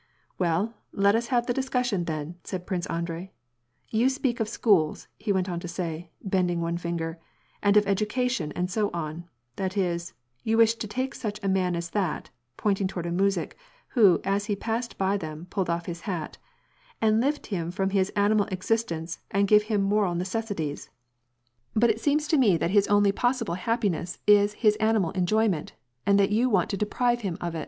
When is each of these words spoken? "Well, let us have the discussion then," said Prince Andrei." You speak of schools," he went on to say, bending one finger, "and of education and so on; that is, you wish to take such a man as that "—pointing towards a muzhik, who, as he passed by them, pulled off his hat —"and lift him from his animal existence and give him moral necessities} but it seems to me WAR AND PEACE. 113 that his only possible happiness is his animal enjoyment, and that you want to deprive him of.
"Well, 0.39 0.73
let 0.91 1.13
us 1.13 1.27
have 1.27 1.45
the 1.45 1.53
discussion 1.53 2.05
then," 2.05 2.33
said 2.43 2.65
Prince 2.65 2.87
Andrei." 2.87 3.29
You 3.99 4.09
speak 4.09 4.39
of 4.39 4.49
schools," 4.49 5.07
he 5.19 5.31
went 5.31 5.47
on 5.47 5.59
to 5.59 5.67
say, 5.67 6.09
bending 6.23 6.59
one 6.59 6.77
finger, 6.79 7.19
"and 7.61 7.77
of 7.77 7.85
education 7.85 8.51
and 8.53 8.67
so 8.67 8.89
on; 8.95 9.29
that 9.57 9.77
is, 9.77 10.13
you 10.43 10.57
wish 10.57 10.73
to 10.73 10.87
take 10.87 11.13
such 11.13 11.39
a 11.43 11.47
man 11.47 11.75
as 11.75 11.91
that 11.91 12.31
"—pointing 12.57 12.87
towards 12.87 13.09
a 13.09 13.11
muzhik, 13.11 13.51
who, 13.89 14.19
as 14.23 14.45
he 14.45 14.55
passed 14.55 14.97
by 14.97 15.17
them, 15.17 15.45
pulled 15.51 15.69
off 15.69 15.85
his 15.85 16.01
hat 16.01 16.39
—"and 16.99 17.21
lift 17.21 17.45
him 17.53 17.69
from 17.69 17.91
his 17.91 18.09
animal 18.15 18.47
existence 18.47 19.19
and 19.29 19.47
give 19.47 19.61
him 19.69 19.83
moral 19.83 20.15
necessities} 20.15 20.89
but 21.75 21.91
it 21.91 21.99
seems 21.99 22.27
to 22.27 22.37
me 22.37 22.47
WAR 22.47 22.53
AND 22.53 22.53
PEACE. 22.53 22.59
113 22.59 22.59
that 22.59 22.73
his 22.73 22.87
only 22.87 23.11
possible 23.11 23.53
happiness 23.53 24.17
is 24.25 24.53
his 24.53 24.75
animal 24.77 25.11
enjoyment, 25.11 25.73
and 26.07 26.19
that 26.19 26.31
you 26.31 26.49
want 26.49 26.71
to 26.71 26.75
deprive 26.75 27.21
him 27.21 27.37
of. 27.39 27.53